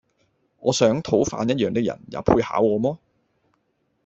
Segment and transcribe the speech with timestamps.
[0.57, 2.97] 我想，討飯一樣的人，也配考我麼？